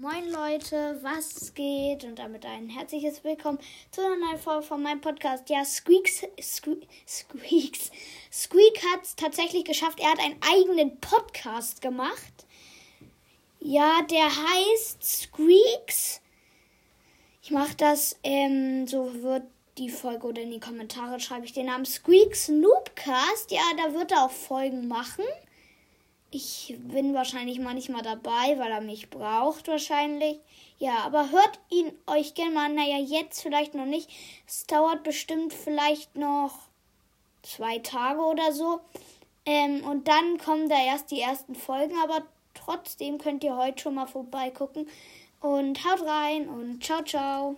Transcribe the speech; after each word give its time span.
Moin 0.00 0.30
Leute, 0.30 0.96
was 1.02 1.52
geht? 1.54 2.04
Und 2.04 2.20
damit 2.20 2.46
ein 2.46 2.68
herzliches 2.68 3.24
Willkommen 3.24 3.58
zu 3.90 4.00
einer 4.00 4.14
neuen 4.14 4.38
Folge 4.38 4.62
von 4.62 4.80
meinem 4.80 5.00
Podcast. 5.00 5.50
Ja, 5.50 5.64
Squeaks, 5.64 6.22
Sque 6.40 6.76
Squeaks, 7.04 7.90
Squeak 8.32 8.80
hat 8.92 9.02
es 9.02 9.16
tatsächlich 9.16 9.64
geschafft. 9.64 9.98
Er 9.98 10.12
hat 10.12 10.20
einen 10.20 10.40
eigenen 10.40 11.00
Podcast 11.00 11.80
gemacht. 11.80 12.46
Ja, 13.58 14.02
der 14.08 14.26
heißt 14.26 15.02
Squeaks. 15.02 16.20
Ich 17.42 17.50
mache 17.50 17.74
das, 17.76 18.20
ähm, 18.22 18.86
so 18.86 19.20
wird 19.20 19.42
die 19.78 19.90
Folge 19.90 20.28
oder 20.28 20.42
in 20.42 20.52
die 20.52 20.60
Kommentare 20.60 21.18
schreibe 21.18 21.44
ich 21.44 21.54
den 21.54 21.66
Namen 21.66 21.86
Squeaks 21.86 22.46
Noobcast. 22.46 23.50
Ja, 23.50 23.62
da 23.76 23.92
wird 23.94 24.12
er 24.12 24.26
auch 24.26 24.30
Folgen 24.30 24.86
machen. 24.86 25.24
Ich 26.30 26.76
bin 26.78 27.14
wahrscheinlich 27.14 27.58
manchmal 27.58 28.02
dabei, 28.02 28.58
weil 28.58 28.70
er 28.70 28.82
mich 28.82 29.08
braucht 29.08 29.66
wahrscheinlich. 29.66 30.38
Ja, 30.78 30.98
aber 30.98 31.30
hört 31.30 31.58
ihn 31.70 31.90
euch 32.06 32.34
gerne 32.34 32.52
mal 32.52 32.66
an. 32.66 32.74
Naja, 32.74 32.98
jetzt 32.98 33.40
vielleicht 33.42 33.74
noch 33.74 33.86
nicht. 33.86 34.10
Es 34.46 34.66
dauert 34.66 35.02
bestimmt 35.04 35.54
vielleicht 35.54 36.16
noch 36.16 36.52
zwei 37.42 37.78
Tage 37.78 38.20
oder 38.20 38.52
so. 38.52 38.80
Ähm, 39.46 39.82
und 39.84 40.06
dann 40.06 40.36
kommen 40.36 40.68
da 40.68 40.76
erst 40.76 41.10
die 41.10 41.20
ersten 41.20 41.54
Folgen. 41.54 41.96
Aber 42.02 42.22
trotzdem 42.52 43.16
könnt 43.16 43.42
ihr 43.42 43.56
heute 43.56 43.80
schon 43.80 43.94
mal 43.94 44.06
vorbeigucken. 44.06 44.86
Und 45.40 45.82
haut 45.84 46.04
rein 46.04 46.48
und 46.48 46.84
ciao, 46.84 47.02
ciao. 47.02 47.56